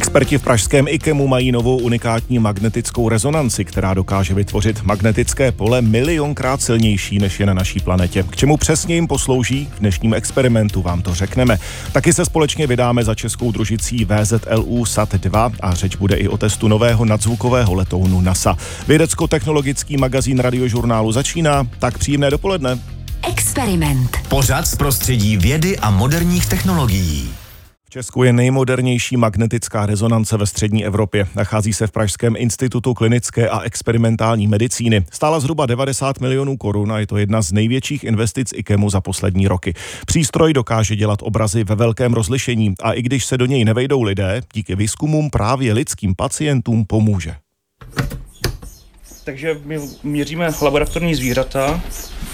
[0.00, 6.62] Experti v pražském IKEMu mají novou unikátní magnetickou rezonanci, která dokáže vytvořit magnetické pole milionkrát
[6.62, 8.22] silnější než je na naší planetě.
[8.22, 9.68] K čemu přesně jim poslouží?
[9.76, 11.58] V dnešním experimentu vám to řekneme.
[11.92, 16.68] Taky se společně vydáme za českou družicí VZLU SAT-2 a řeč bude i o testu
[16.68, 18.56] nového nadzvukového letounu NASA.
[18.88, 22.78] Vědecko-technologický magazín radiožurnálu začíná, tak příjemné dopoledne.
[23.28, 24.16] Experiment.
[24.28, 27.30] Pořad z prostředí vědy a moderních technologií.
[27.92, 31.26] Česku je nejmodernější magnetická rezonance ve střední Evropě.
[31.36, 35.04] Nachází se v Pražském institutu klinické a experimentální medicíny.
[35.12, 39.48] Stála zhruba 90 milionů korun a je to jedna z největších investic IKEMu za poslední
[39.48, 39.74] roky.
[40.06, 44.42] Přístroj dokáže dělat obrazy ve velkém rozlišení a i když se do něj nevejdou lidé,
[44.54, 47.34] díky výzkumům právě lidským pacientům pomůže.
[49.24, 51.80] Takže my měříme laboratorní zvířata,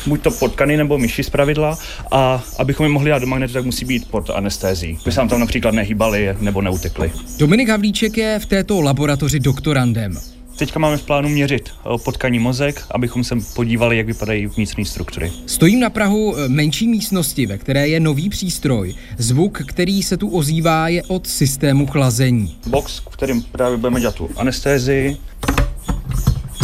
[0.06, 1.78] buď to potkany nebo myši z pravidla
[2.10, 4.98] a abychom je mohli dát do magnetu, tak musí být pod anestézí.
[5.02, 7.12] Aby se nám tam například nehýbali nebo neutekli.
[7.38, 10.18] Dominik Havlíček je v této laboratoři doktorandem.
[10.58, 15.32] Teďka máme v plánu měřit eh, potkaní mozek, abychom se podívali, jak vypadají vnitřní struktury.
[15.46, 18.94] Stojím na Prahu eh, menší místnosti, ve které je nový přístroj.
[19.18, 22.56] Zvuk, který se tu ozývá, je od systému chlazení.
[22.66, 25.16] Box, v kterým právě budeme dělat tu anestézii,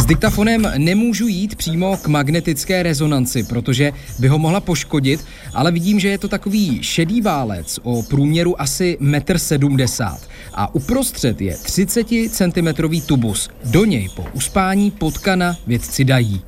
[0.03, 5.99] s diktafonem nemůžu jít přímo k magnetické rezonanci, protože by ho mohla poškodit, ale vidím,
[5.99, 10.17] že je to takový šedý válec o průměru asi 1,70 m
[10.53, 12.67] a uprostřed je 30 cm
[13.05, 13.49] tubus.
[13.65, 16.41] Do něj po uspání potkana vědci dají.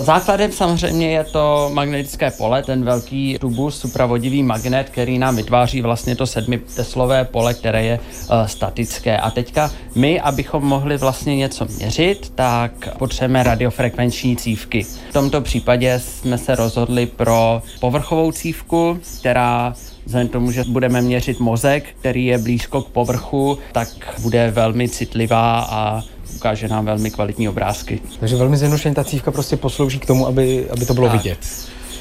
[0.00, 6.16] Základem samozřejmě je to magnetické pole, ten velký tubus, supravodivý magnet, který nám vytváří vlastně
[6.16, 9.16] to sedmi teslové pole, které je uh, statické.
[9.16, 14.82] A teďka my, abychom mohli vlastně něco měřit, tak potřebujeme radiofrekvenční cívky.
[14.82, 21.02] V tomto případě jsme se rozhodli pro povrchovou cívku, která vzhledem k tomu, že budeme
[21.02, 26.02] měřit mozek, který je blízko k povrchu, tak bude velmi citlivá a
[26.40, 28.00] ukáže nám velmi kvalitní obrázky.
[28.20, 31.16] Takže velmi zjednodušeně ta cívka prostě poslouží k tomu, aby, aby to bylo tak.
[31.16, 31.38] vidět.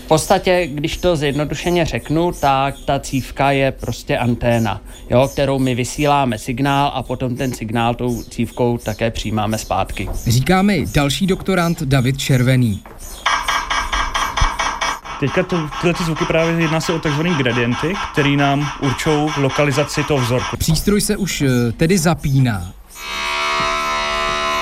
[0.05, 5.75] V podstatě, když to zjednodušeně řeknu, tak ta cívka je prostě anténa, jo, kterou my
[5.75, 10.09] vysíláme signál a potom ten signál tou cívkou také přijímáme zpátky.
[10.27, 12.81] Říká mi další doktorant David Červený.
[15.19, 20.03] Teďka to, tyhle ty zvuky právě jedná se o takzvané gradienty, které nám určují lokalizaci
[20.03, 20.57] toho vzorku.
[20.57, 22.73] Přístroj se už eh, tedy zapíná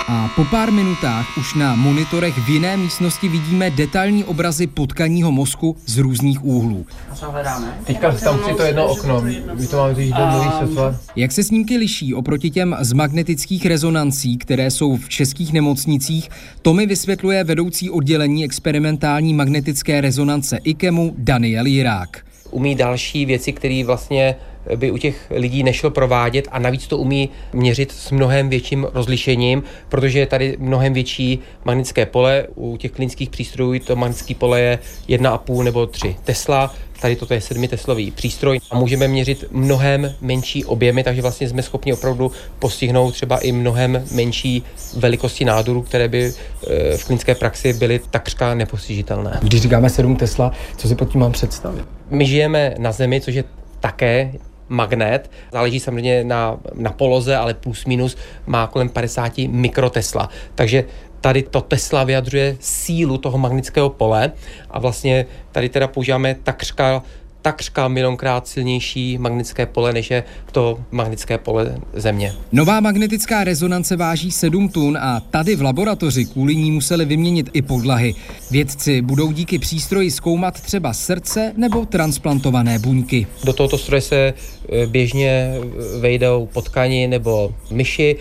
[0.10, 5.78] a po pár minutách už na monitorech v jiné místnosti vidíme detailní obrazy potkaního mozku
[5.86, 6.86] z různých úhlů.
[7.12, 7.78] A co hledáme?
[7.86, 9.22] Teďka tam si to jedno okno,
[9.54, 10.96] my to máme říct do světla.
[11.16, 16.30] Jak se snímky liší oproti těm z magnetických rezonancí, které jsou v českých nemocnicích,
[16.62, 22.18] to mi vysvětluje vedoucí oddělení experimentální magnetické rezonance IKEMu Daniel Jirák.
[22.52, 24.36] Umí další věci, které vlastně
[24.76, 29.64] by u těch lidí nešlo provádět a navíc to umí měřit s mnohem větším rozlišením,
[29.90, 32.48] protože je tady mnohem větší magnetické pole.
[32.56, 34.80] U těch klinických přístrojů to magnetické pole je
[35.10, 40.66] 1,5 nebo 3 Tesla, tady toto je 7 teslový přístroj a můžeme měřit mnohem menší
[40.66, 44.64] objemy, takže vlastně jsme schopni opravdu postihnout třeba i mnohem menší
[44.98, 46.34] velikosti nádorů, které by
[46.68, 49.40] eh, v klinické praxi byly takřka nepostižitelné.
[49.42, 51.86] Když říkáme 7 Tesla, co si pod tím mám představit?
[52.10, 53.44] My žijeme na Zemi, což je
[53.80, 54.32] také
[54.70, 55.32] magnet.
[55.52, 60.30] Záleží samozřejmě na, na poloze, ale plus minus má kolem 50 mikrotesla.
[60.56, 60.84] Takže
[61.22, 64.32] tady to Tesla vyjadřuje sílu toho magnetického pole
[64.70, 67.04] a vlastně tady teda používáme takřka
[67.48, 72.34] takřka milionkrát silnější magnetické pole, než je to magnetické pole Země.
[72.52, 77.62] Nová magnetická rezonance váží 7 tun a tady v laboratoři kvůli ní museli vyměnit i
[77.62, 78.16] podlahy.
[78.52, 83.28] Vědci budou díky přístroji zkoumat třeba srdce nebo transplantované buňky.
[83.44, 84.34] Do tohoto stroje se
[84.72, 85.54] e, běžně
[86.00, 88.16] vejdou potkani nebo myši.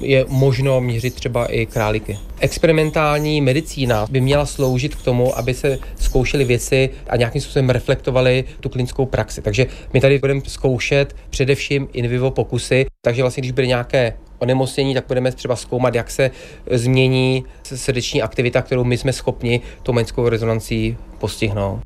[0.00, 2.18] Je možno měřit třeba i králíky.
[2.40, 8.44] Experimentální medicína by měla sloužit k tomu, aby se zkoušely věci a nějakým způsobem reflektovaly
[8.60, 9.42] tu klinickou praxi.
[9.42, 14.94] Takže my tady budeme zkoušet především in vivo pokusy, takže vlastně když bude nějaké onemocnění,
[14.94, 16.30] tak budeme třeba zkoumat, jak se
[16.70, 21.80] změní srdeční aktivita, kterou my jsme schopni tou magnetickou rezonancí postihnout.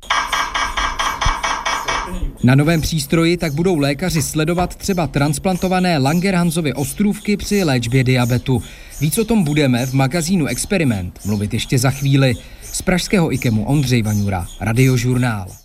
[2.43, 8.63] Na novém přístroji tak budou lékaři sledovat třeba transplantované Langerhansovy ostrůvky při léčbě diabetu.
[9.01, 12.33] Víc o tom budeme v magazínu Experiment mluvit ještě za chvíli.
[12.61, 15.64] Z pražského IKEMu Ondřej Vaňura, Radiožurnál.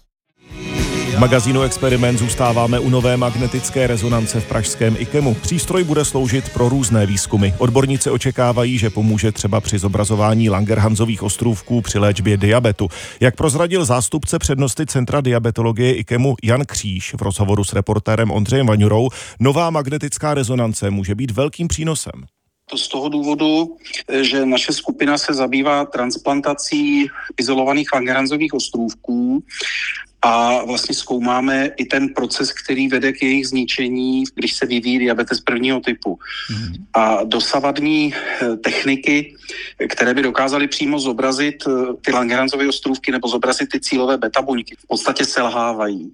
[1.21, 5.35] Magazínu Experiment zůstáváme u nové magnetické rezonance v pražském IKEMu.
[5.35, 7.53] Přístroj bude sloužit pro různé výzkumy.
[7.59, 12.89] Odborníci očekávají, že pomůže třeba při zobrazování Langerhansových ostrůvků při léčbě diabetu.
[13.21, 19.09] Jak prozradil zástupce přednosti Centra diabetologie IKEMu Jan Kříž v rozhovoru s reportérem Ondřejem Vaňurou,
[19.41, 22.13] nová magnetická rezonance může být velkým přínosem.
[22.71, 23.77] To z toho důvodu,
[24.21, 27.07] že naše skupina se zabývá transplantací
[27.37, 29.43] izolovaných Langerhansových ostrůvků
[30.23, 35.41] a vlastně zkoumáme i ten proces, který vede k jejich zničení, když se vyvíjí diabetes
[35.41, 36.19] prvního typu.
[36.51, 36.75] Mm.
[36.95, 39.35] A dosavadní eh, techniky,
[39.89, 41.71] které by dokázaly přímo zobrazit eh,
[42.01, 46.13] ty Langerhansovy ostrůvky nebo zobrazit ty cílové beta buňky, v podstatě selhávají.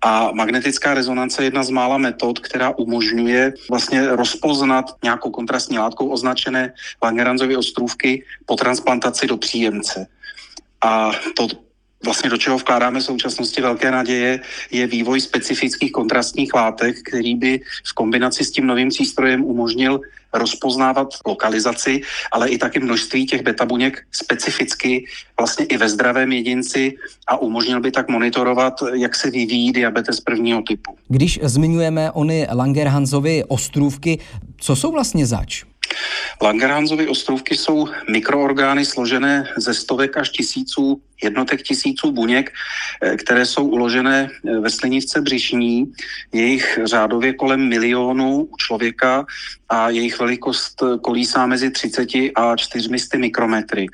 [0.00, 6.08] A magnetická rezonance je jedna z mála metod, která umožňuje vlastně rozpoznat nějakou kontrastní látkou
[6.08, 6.72] označené
[7.02, 10.06] Langerhansovy ostrůvky po transplantaci do příjemce.
[10.80, 11.48] A to
[12.04, 14.40] vlastně do čeho vkládáme v současnosti velké naděje,
[14.70, 20.00] je vývoj specifických kontrastních látek, který by v kombinaci s tím novým přístrojem umožnil
[20.32, 22.00] rozpoznávat lokalizaci,
[22.32, 25.04] ale i taky množství těch beta buněk specificky
[25.38, 26.96] vlastně i ve zdravém jedinci
[27.26, 30.96] a umožnil by tak monitorovat, jak se vyvíjí diabetes prvního typu.
[31.08, 34.18] Když zmiňujeme ony Langerhansovy ostrůvky,
[34.56, 35.64] co jsou vlastně zač?
[36.42, 42.50] Langerhansovy ostrůvky jsou mikroorgány složené ze stovek až tisíců jednotek tisíců buněk,
[43.02, 45.92] eh, které jsou uložené eh, ve slinivce břišní.
[46.32, 49.26] Jejich řádově kolem milionu u člověka
[49.68, 53.86] a jejich velikost kolísá mezi 30 a 400 mikrometry.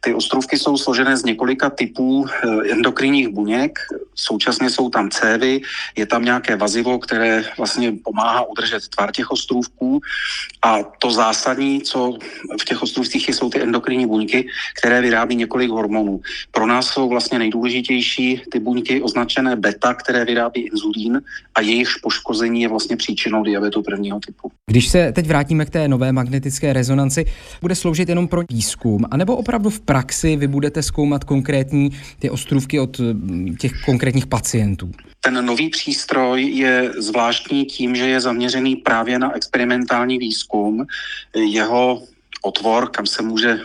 [0.00, 3.78] Ty ostrůvky jsou složené z několika typů eh, endokrinních buněk,
[4.14, 5.60] současně jsou tam cévy,
[5.96, 10.00] je tam nějaké vazivo, které vlastně pomáhá udržet tvar těch ostrůvků
[10.62, 12.18] a to zásadní, co
[12.60, 14.46] v těch ostrůvcích jsou ty endokrinní buňky,
[14.78, 16.20] které vyrábí několik hormonů.
[16.50, 21.22] Pro nás jsou vlastně nejdůležitější ty buňky označené beta, které vyrábí inzulín
[21.54, 24.50] a jejichž poškození je vlastně příčinou diabetu prvního typu.
[24.66, 27.24] Když se teď vrátíme k té nové magnetické rezonanci,
[27.62, 32.80] bude sloužit jenom pro výzkum, anebo opravdu v praxi vy budete zkoumat konkrétní ty ostrůvky
[32.80, 33.00] od
[33.58, 34.90] těch konkrétních pacientů?
[35.20, 40.86] Ten nový přístroj je zvláštní tím, že je zaměřený právě na experimentální výzkum.
[41.34, 42.02] Jeho
[42.42, 43.60] otvor, kam se může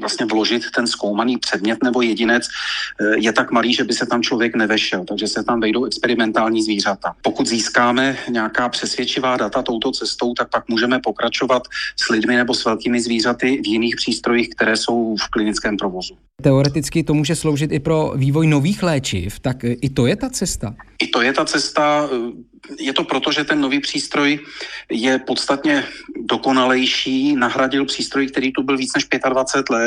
[0.00, 2.44] vlastně vložit ten zkoumaný předmět nebo jedinec,
[3.00, 6.62] eh, je tak malý, že by se tam člověk nevešel, takže se tam vejdou experimentální
[6.62, 7.14] zvířata.
[7.22, 11.62] Pokud získáme nějaká přesvědčivá data touto cestou, tak pak můžeme pokračovat
[11.96, 16.16] s lidmi nebo s velkými zvířaty v jiných přístrojích, které jsou v klinickém provozu.
[16.42, 20.74] Teoreticky to může sloužit i pro vývoj nových léčiv, tak i to je ta cesta?
[21.02, 22.08] I to je ta cesta.
[22.80, 24.38] Je to proto, že ten nový přístroj
[24.90, 25.84] je podstatně
[26.28, 29.85] dokonalejší, nahradil přístroj, který tu byl víc než 25 let,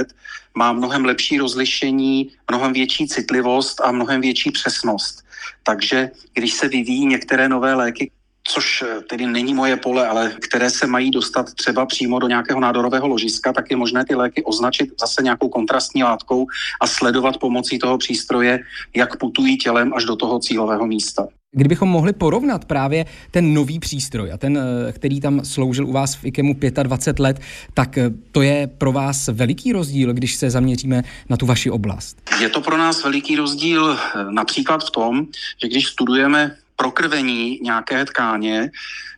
[0.55, 5.25] má mnohem lepší rozlišení, mnohem větší citlivost a mnohem větší přesnost.
[5.63, 8.11] Takže když se vyvíjí některé nové léky,
[8.49, 12.59] což eh, tedy není moje pole, ale které se mají dostat třeba přímo do nějakého
[12.59, 16.45] nádorového ložiska, tak je možné ty léky označit zase nějakou kontrastní látkou
[16.81, 18.59] a sledovat pomocí toho přístroje,
[18.95, 21.27] jak putují tělem až do toho cílového místa.
[21.51, 26.15] Kdybychom mohli porovnat právě ten nový přístroj a ten, eh, který tam sloužil u vás
[26.15, 27.39] v IKEMu 25 let,
[27.73, 32.17] tak eh, to je pro vás veliký rozdíl, když se zaměříme na tu vaši oblast?
[32.41, 33.97] Je to pro nás veliký rozdíl
[34.29, 35.25] například v tom,
[35.61, 38.71] že když studujeme prokrvení nějaké tkáně,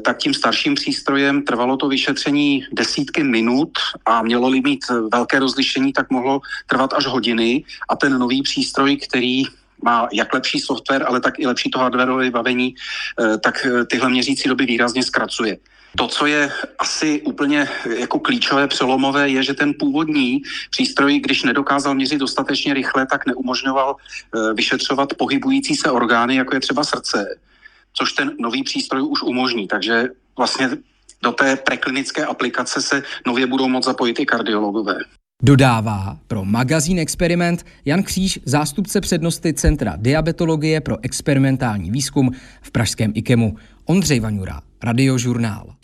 [0.03, 3.69] tak tím starším přístrojem trvalo to vyšetření desítky minut
[4.05, 9.43] a mělo-li mít velké rozlišení, tak mohlo trvat až hodiny a ten nový přístroj, který
[9.83, 14.09] má jak lepší software, ale tak i lepší to hardwareové vybavení, eh, tak eh, tyhle
[14.09, 15.57] měřící doby výrazně zkracuje.
[15.97, 20.41] To, co je asi úplně jako klíčové, přelomové, je, že ten původní
[20.71, 26.59] přístroj, když nedokázal měřit dostatečně rychle, tak neumožňoval eh, vyšetřovat pohybující se orgány, jako je
[26.59, 27.37] třeba srdce
[27.93, 29.67] což ten nový přístroj už umožní.
[29.67, 30.03] Takže
[30.37, 30.69] vlastně
[31.23, 34.95] do té preklinické aplikace se nově budou moct zapojit i kardiologové.
[35.43, 42.31] Dodává pro magazín Experiment Jan Kříž, zástupce přednosti Centra diabetologie pro experimentální výzkum
[42.61, 43.55] v pražském IKEMu.
[43.85, 45.75] Ondřej Vaňura, Radiožurnál.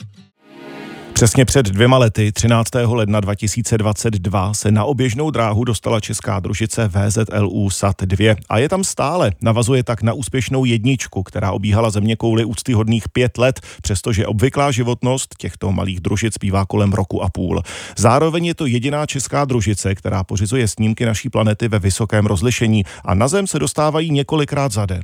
[1.18, 2.70] Přesně před dvěma lety, 13.
[2.86, 8.84] ledna 2022, se na oběžnou dráhu dostala česká družice VZLU SAT 2 a je tam
[8.84, 9.32] stále.
[9.42, 15.36] Navazuje tak na úspěšnou jedničku, která obíhala země kouly úctyhodných pět let, přestože obvyklá životnost
[15.38, 17.62] těchto malých družic bývá kolem roku a půl.
[17.98, 23.14] Zároveň je to jediná česká družice, která pořizuje snímky naší planety ve vysokém rozlišení a
[23.14, 25.04] na Zem se dostávají několikrát za den.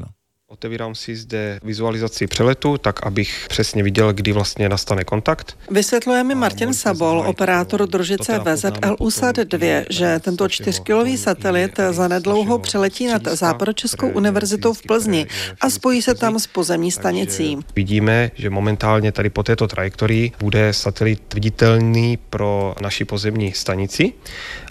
[0.53, 5.57] Otevírám si zde vizualizaci přeletu, tak abych přesně viděl, kdy vlastně nastane kontakt.
[5.71, 13.07] Vysvětluje mi Martin Sabol, operátor družice VZL USAD 2, že tento čtyřkilový satelit zanedlouho přeletí
[13.07, 15.27] nad Západočeskou univerzitou v Plzni
[15.61, 17.57] a spojí se tam s pozemní stanicí.
[17.75, 24.13] Vidíme, že momentálně tady po této trajektorii bude satelit viditelný pro naši pozemní stanici.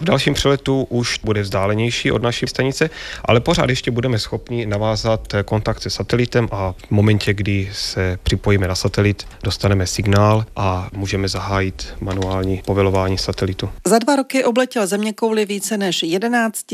[0.01, 2.89] V dalším přeletu už bude vzdálenější od naší stanice,
[3.25, 5.33] ale pořád ještě budeme schopni navázat
[5.73, 11.27] kontakt se satelitem a v momentě, kdy se připojíme na satelit, dostaneme signál a můžeme
[11.27, 13.69] zahájit manuální povelování satelitu.
[13.87, 16.65] Za dva roky obletěl země kouli více než 11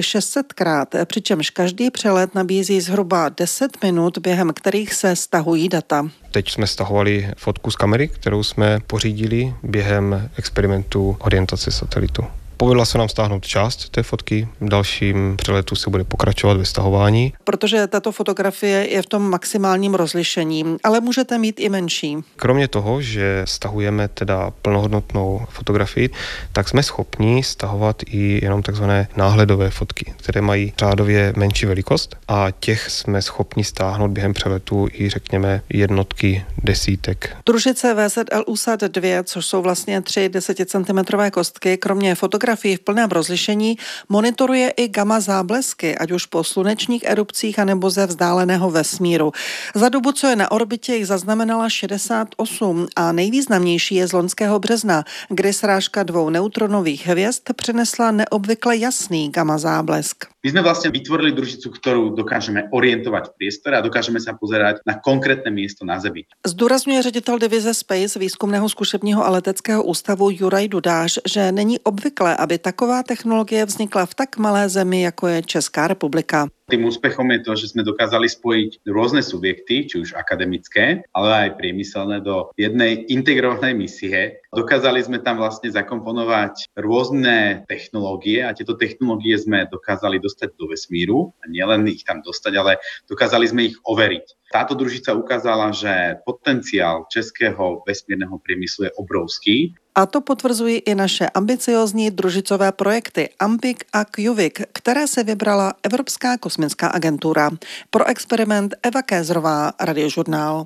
[0.00, 6.08] 600 krát, přičemž každý přelet nabízí zhruba 10 minut, během kterých se stahují data.
[6.30, 12.24] Teď jsme stahovali fotku z kamery, kterou jsme pořídili během experimentu orientace satelitu.
[12.60, 17.32] Povedla se nám stáhnout část té fotky, v dalším přeletu se bude pokračovat ve stahování.
[17.44, 22.16] Protože tato fotografie je v tom maximálním rozlišení, ale můžete mít i menší.
[22.36, 26.10] Kromě toho, že stahujeme teda plnohodnotnou fotografii,
[26.52, 32.46] tak jsme schopni stahovat i jenom takzvané náhledové fotky, které mají řádově menší velikost a
[32.60, 37.36] těch jsme schopni stáhnout během přeletu i řekněme jednotky desítek.
[37.46, 42.80] Družice VZL USAD 2, což jsou vlastně tři 10 cm kostky, kromě fotografie fotografii v
[42.80, 43.78] plném rozlišení
[44.08, 49.32] monitoruje i gamma záblesky, ať už po slunečních erupcích anebo ze vzdáleného vesmíru.
[49.74, 55.04] Za dobu, co je na orbitě, jich zaznamenala 68 a nejvýznamnější je z loňského března,
[55.28, 60.24] kdy srážka dvou neutronových hvězd přinesla neobvykle jasný gamma záblesk.
[60.40, 64.96] My sme vlastne vytvorili družicu, ktorú dokážeme orientovať v priestore a dokážeme sa pozerať na
[64.96, 66.24] konkrétne miesto na Zemi.
[66.46, 72.58] Zdůrazňuje ředitel divize Space výzkumného zkušebního a leteckého ústavu Juraj Dudáš, že není obvyklé, aby
[72.58, 76.48] taková technologie vznikla v tak malé zemi, jako je Česká republika.
[76.70, 81.58] Tým úspechom je to, že sme dokázali spojiť rôzne subjekty, či už akademické, ale aj
[81.58, 84.38] priemyselné do jednej integrovanej misie.
[84.54, 91.34] Dokázali sme tam vlastne zakomponovať rôzne technológie a tieto technológie sme dokázali dostať do vesmíru.
[91.42, 92.78] A nielen ich tam dostať, ale
[93.10, 94.54] dokázali sme ich overiť.
[94.54, 101.28] Táto družica ukázala, že potenciál českého vesmírneho priemyslu je obrovský a to potvrzují i naše
[101.28, 107.50] ambiciozní družicové projekty Ampik a Quvik, které se vybrala Evropská kosmická agentura.
[107.90, 110.64] Pro experiment Eva Kézrová, Radiožurnál.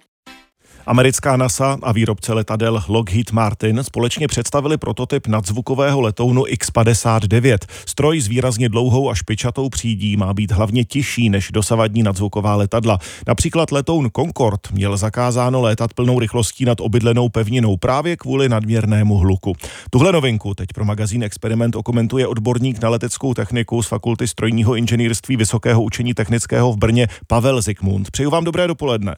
[0.86, 7.58] Americká NASA a výrobce letadel Lockheed Martin společně představili prototyp nadzvukového letounu X-59.
[7.86, 12.98] Stroj s výrazně dlouhou a špičatou přídí má být hlavně tižší než dosavadní nadzvuková letadla.
[13.26, 19.52] Například letoun Concorde měl zakázáno létat plnou rychlostí nad obydlenou pevninou právě kvůli nadměrnému hluku.
[19.90, 25.36] Tuhle novinku teď pro magazín Experiment okomentuje odborník na leteckou techniku z Fakulty strojního inženýrství
[25.36, 28.10] Vysokého učení technického v Brně Pavel Zikmund.
[28.10, 29.16] Přeju vám dobré dopoledne.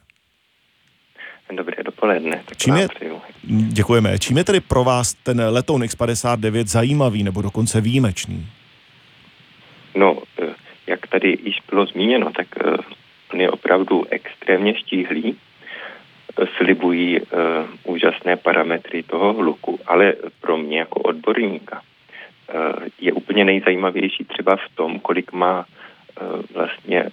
[1.52, 2.42] Dobré dopoledne.
[2.46, 2.88] Tak Čím je,
[3.72, 4.18] děkujeme.
[4.18, 8.46] Čím je tedy pro vás ten letoun X-59 zajímavý nebo dokonce výjimečný?
[9.94, 10.54] No, eh,
[10.86, 12.76] jak tady již bylo zmíněno, tak eh,
[13.34, 15.36] on je opravdu extrémně štíhlý,
[16.56, 17.28] slibují uh,
[17.84, 21.82] úžasné parametry toho hluku, ale pro mě jako odborníka
[23.00, 25.64] je úplně nejzajímavější třeba v tom, kolik má
[26.54, 27.04] vlastně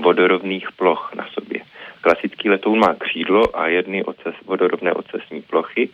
[0.00, 1.60] vodorovných ploch na sobě.
[2.06, 5.88] Klasický letoun má křídlo a jedny oces, vodorovné ocesní plochy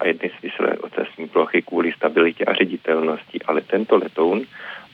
[0.00, 4.42] a jedny svislé ocesní plochy kvůli stabilitě a ředitelnosti, ale tento letoun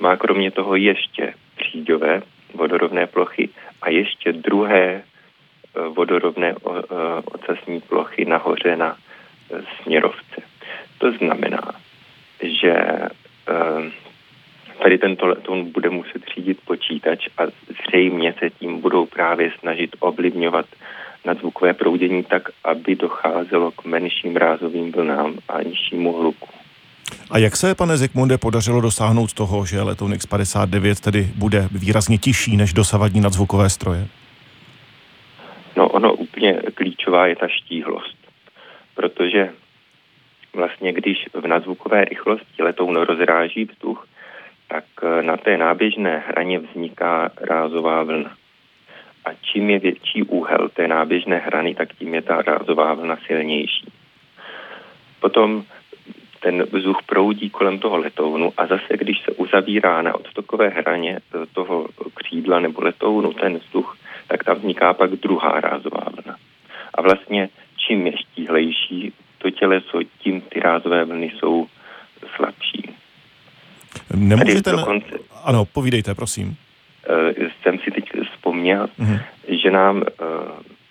[0.00, 2.22] má kromě toho ještě příďové
[2.54, 3.48] vodorovné plochy
[3.82, 5.02] a ještě druhé e,
[5.88, 6.54] vodorovné e,
[7.24, 10.42] ocesní plochy nahoře na e, směrovce.
[10.98, 11.72] To znamená,
[12.42, 12.74] že
[14.84, 20.66] tady tento letoun bude muset řídit počítač a zřejmě se tím budou právě snažit ovlivňovat
[21.24, 26.48] nadzvukové proudění tak, aby docházelo k menším rázovým vlnám a nižšímu hluku.
[27.30, 32.56] A jak se, pane Zikmunde, podařilo dosáhnout toho, že letoun X-59 tedy bude výrazně tižší
[32.56, 34.06] než dosavadní nadzvukové stroje?
[35.76, 38.16] No ono úplně klíčová je ta štíhlost,
[38.94, 39.50] protože
[40.54, 44.06] vlastně když v nadzvukové rychlosti letoun rozráží vzduch,
[44.68, 48.34] tak eh, na té náběžné hraně vzniká rázová vlna.
[49.24, 53.92] A čím je větší úhel té náběžné hrany, tak tím je ta rázová vlna silnější.
[55.20, 55.64] Potom
[56.40, 61.46] ten vzduch proudí kolem toho letounu a zase, když se uzavírá na odstokové hraně eh,
[61.54, 63.96] toho křídla nebo letounu ten vzduch,
[64.28, 66.36] tak tam vzniká pak druhá rázová vlna.
[66.94, 71.66] A vlastně čím je štíhlejší to těleso, tím ty rázové vlny jsou
[72.36, 72.83] slabší.
[74.14, 74.70] Nemůžete...
[74.70, 75.06] Dokonce,
[75.44, 76.48] ano, povídejte, prosím.
[76.48, 79.20] Uh, jsem si teď vzpomněl, uh-huh.
[79.48, 80.04] že nám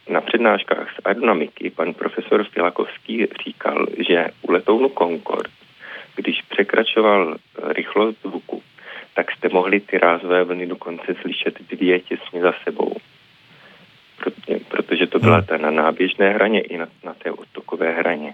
[0.10, 5.50] na přednáškách z aerodynamiky pan profesor Filakovský říkal, že u letounu Concorde,
[6.16, 7.36] když překračoval
[7.76, 8.62] rychlost zvuku,
[9.16, 12.96] tak jste mohli ty rázové vlny dokonce slyšet dvě těsně za sebou.
[14.68, 15.46] Protože to byla hmm.
[15.46, 18.34] ta na náběžné hraně i na, na té odtokové hraně.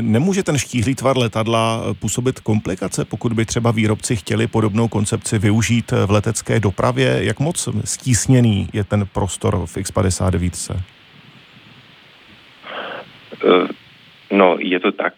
[0.00, 5.92] Nemůže ten štíhlý tvar letadla působit komplikace, pokud by třeba výrobci chtěli podobnou koncepci využít
[6.06, 7.18] v letecké dopravě?
[7.20, 10.76] Jak moc stísněný je ten prostor v X-59?
[13.44, 13.68] Eh,
[14.30, 15.14] no, je to tak.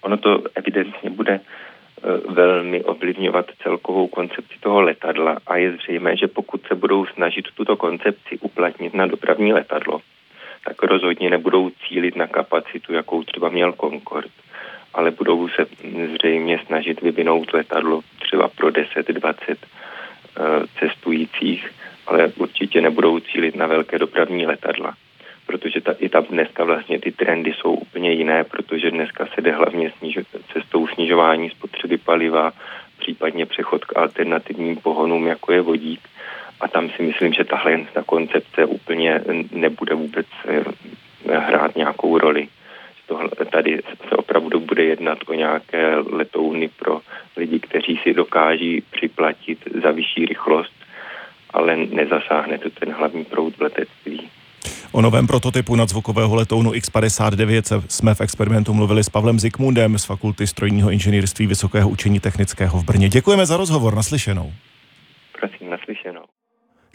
[0.00, 6.28] Ono to evidentně bude eh, velmi ovlivňovat celkovou koncepci toho letadla a je zřejmé, že
[6.28, 10.00] pokud se budou snažit tuto koncepci uplatnit na dopravní letadlo,
[10.64, 14.28] tak rozhodně nebudou cílit na kapacitu, jakou třeba měl Concorde,
[14.94, 15.66] ale budou se
[16.14, 19.56] zřejmě snažit vyvinout letadlo třeba pro 10-20 eh,
[20.78, 21.70] cestujících,
[22.06, 24.94] ale určitě nebudou cílit na velké dopravní letadla
[25.48, 29.52] protože ta, i tam dneska vlastně ty trendy jsou úplně jiné, protože dneska se jde
[29.52, 30.20] hlavně snižo,
[30.52, 32.52] cestou snižování spotřeby paliva,
[32.98, 36.00] případně přechod k alternativním pohonům, jako je vodík
[36.60, 39.20] a tam si myslím, že tahle ta koncepce úplně
[39.52, 40.64] nebude vůbec eh,
[41.38, 42.48] hrát nějakou roli.
[43.06, 47.00] Tohle, tady se opravdu bude jednat o nějaké letouny pro
[47.36, 50.72] lidi, kteří si dokáží připlatit za vyšší rychlost,
[51.50, 54.30] ale nezasáhne to ten hlavní proud v letectví.
[54.92, 60.46] O novém prototypu nadzvukového letounu X-59 jsme v experimentu mluvili s Pavlem Zikmundem z Fakulty
[60.46, 63.08] strojního inženýrství Vysokého učení technického v Brně.
[63.08, 64.52] Děkujeme za rozhovor, naslyšenou.
[65.40, 66.37] Prosím, naslyšenou.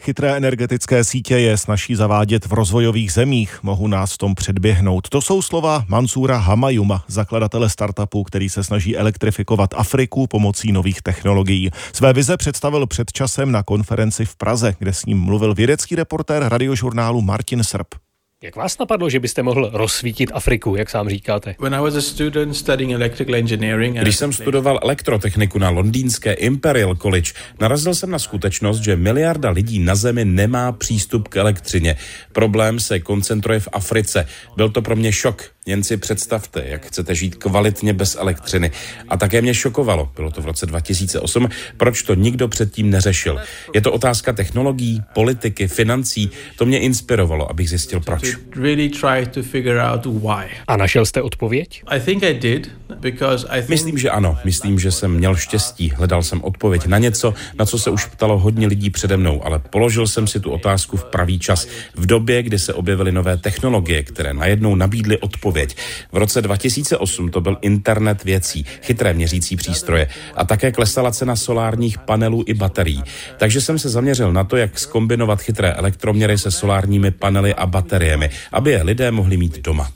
[0.04, 5.08] Chytré energetické sítě je snaží zavádět v rozvojových zemích, mohu nás v tom předběhnout.
[5.08, 11.70] To jsou slova Mansura Hamayuma, zakladatele startupu, který se snaží elektrifikovat Afriku pomocí nových technologií.
[11.92, 16.48] Své vize představil před časem na konferenci v Praze, kde s ním mluvil vědecký reportér
[16.48, 18.03] radiožurnálu Martin Srb.
[18.44, 21.54] Jak vás napadlo, že byste mohl rozsvítit Afriku, jak sám říkáte?
[24.02, 29.78] Když jsem studoval elektrotechniku na londýnské Imperial College, narazil jsem na skutečnost, že miliarda lidí
[29.78, 31.96] na Zemi nemá přístup k elektřině.
[32.32, 34.26] Problém se koncentruje v Africe.
[34.56, 35.53] Byl to pro mě šok.
[35.66, 38.70] Jen si představte, jak chcete žít kvalitně bez elektřiny.
[39.08, 43.40] A také mě šokovalo, bylo to v roce 2008, proč to nikdo předtím neřešil.
[43.74, 46.30] Je to otázka technologií, politiky, financí.
[46.56, 48.36] To mě inspirovalo, abych zjistil proč.
[50.66, 51.82] A našel jste odpověď?
[53.68, 54.38] Myslím, že ano.
[54.44, 55.90] Myslím, že jsem měl štěstí.
[55.90, 59.58] Hledal jsem odpověď na něco, na co se už ptalo hodně lidí přede mnou, ale
[59.58, 61.66] položil jsem si tu otázku v pravý čas.
[61.94, 65.76] V době, kdy se objevily nové technologie, které najednou nabídly odpověď odpověď.
[66.12, 71.98] V roce 2008 to byl internet věcí, chytré měřící přístroje a také klesala cena solárních
[71.98, 73.02] panelů i baterií.
[73.38, 78.30] Takže jsem se zaměřil na to, jak skombinovat chytré elektroměry se solárními panely a bateriemi,
[78.52, 79.90] aby je lidé mohli mít doma.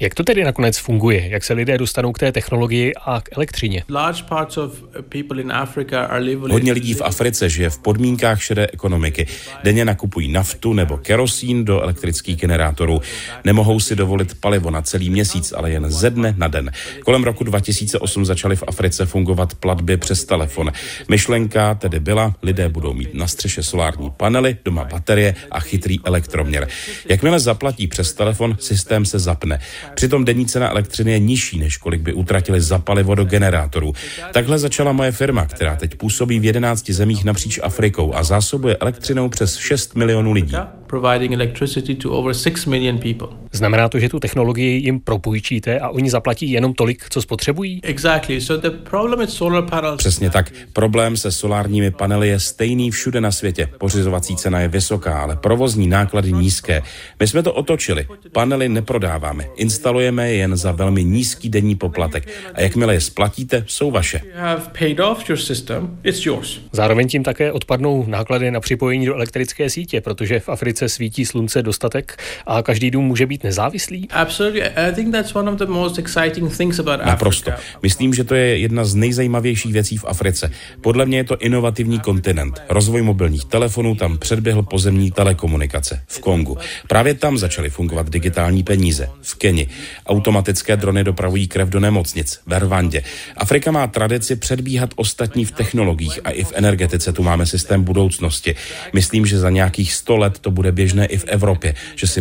[0.00, 1.28] Jak to tedy nakonec funguje?
[1.28, 3.84] Jak se lidé dostanou k té technologii a k elektřině?
[6.50, 9.26] Hodně lidí v Africe žije v podmínkách šedé ekonomiky.
[9.64, 12.99] Denně nakupují naftu nebo kerosín do elektrických generátorů.
[13.44, 16.70] Nemohou si dovolit palivo na celý měsíc, ale jen ze dne na den.
[17.04, 20.72] Kolem roku 2008 začaly v Africe fungovat platby přes telefon.
[21.08, 26.68] Myšlenka tedy byla, lidé budou mít na střeše solární panely, doma baterie a chytrý elektroměr.
[27.08, 29.60] Jakmile zaplatí přes telefon, systém se zapne.
[29.94, 33.92] Přitom denní cena elektřiny je nižší, než kolik by utratili za palivo do generátorů.
[34.32, 39.28] Takhle začala moje firma, která teď působí v 11 zemích napříč Afrikou a zásobuje elektřinou
[39.28, 40.56] přes 6 milionů lidí
[42.98, 43.40] providing electricity to over 6 million people.
[43.52, 47.80] Znamená to, že tu technologii jim propůjčíte a oni zaplatí jenom tolik, co spotřebují?
[47.82, 48.40] Exactly.
[48.40, 49.96] So the problem with solar panels...
[49.96, 50.52] Přesně tak.
[50.72, 53.68] Problém se solárními panely je stejný všude na světě.
[53.78, 56.82] Pořizovací cena je vysoká, ale provozní náklady nízké.
[57.20, 58.06] My jsme to otočili.
[58.32, 59.44] Panely neprodáváme.
[59.56, 62.28] Instalujeme je jen za velmi nízký denní poplatek.
[62.54, 64.20] A jakmile je splatíte, jsou vaše.
[66.72, 71.62] Zároveň tím také odpadnou náklady na připojení do elektrické sítě, protože v Africe svítí slunce
[71.62, 74.08] dostatek a každý dům může být nezávislý?
[77.06, 77.50] Naprosto.
[77.82, 80.50] Myslím, že to je jedna z nejzajímavějších věcí v Africe.
[80.80, 82.62] Podle mě je to inovativní kontinent.
[82.68, 86.58] Rozvoj mobilních telefonů tam předběhl pozemní telekomunikace v Kongu.
[86.88, 89.08] Právě tam začaly fungovat digitální peníze.
[89.22, 89.66] V Keni.
[90.06, 92.40] Automatické drony dopravují krev do nemocnic.
[92.46, 93.02] Ve Rwandě.
[93.36, 98.54] Afrika má tradici předbíhat ostatní v technologiích a i v energetice tu máme systém budoucnosti.
[98.92, 102.20] Myslím, že za nějakých 100 let to bude běžné i v Evropě, že si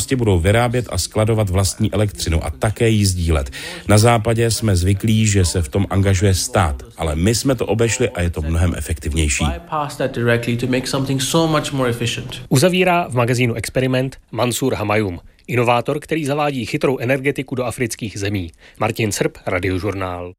[0.00, 3.50] domácnosti budou vyrábět a skladovat vlastní elektřinu a také ji sdílet.
[3.88, 8.08] Na západě jsme zvyklí, že se v tom angažuje stát, ale my jsme to obešli
[8.08, 9.44] a je to mnohem efektivnější.
[12.48, 18.50] Uzavírá v magazínu Experiment Mansur Hamayum, inovátor, který zavádí chytrou energetiku do afrických zemí.
[18.78, 20.32] Martin Srb, Radiožurnál.